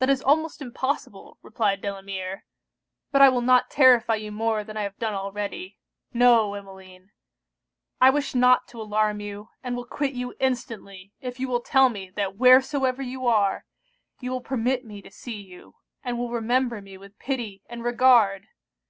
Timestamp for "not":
3.40-3.70, 8.34-8.68